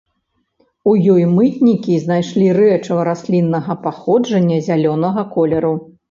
[0.91, 5.75] У ёй мытнікі знайшлі рэчыва расліннага паходжання зялёнага колеру.